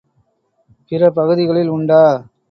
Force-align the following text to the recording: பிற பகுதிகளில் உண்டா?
பிற 0.91 1.09
பகுதிகளில் 1.11 1.69
உண்டா? 1.69 2.01